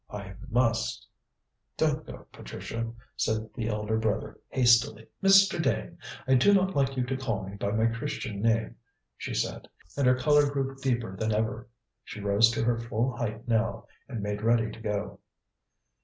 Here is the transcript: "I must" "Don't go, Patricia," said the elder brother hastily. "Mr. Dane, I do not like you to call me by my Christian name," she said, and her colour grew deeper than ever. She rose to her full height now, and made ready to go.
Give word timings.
"I 0.09 0.33
must" 0.49 1.05
"Don't 1.77 2.07
go, 2.07 2.25
Patricia," 2.31 2.91
said 3.15 3.47
the 3.53 3.67
elder 3.67 3.99
brother 3.99 4.39
hastily. 4.49 5.05
"Mr. 5.21 5.61
Dane, 5.61 5.99
I 6.27 6.33
do 6.33 6.55
not 6.55 6.75
like 6.75 6.97
you 6.97 7.05
to 7.05 7.15
call 7.15 7.47
me 7.47 7.55
by 7.55 7.69
my 7.69 7.85
Christian 7.85 8.41
name," 8.41 8.77
she 9.15 9.35
said, 9.35 9.67
and 9.95 10.07
her 10.07 10.17
colour 10.17 10.49
grew 10.49 10.75
deeper 10.77 11.15
than 11.15 11.31
ever. 11.31 11.67
She 12.03 12.19
rose 12.19 12.49
to 12.53 12.63
her 12.63 12.79
full 12.79 13.15
height 13.15 13.47
now, 13.47 13.85
and 14.09 14.23
made 14.23 14.41
ready 14.41 14.71
to 14.71 14.79
go. 14.79 15.19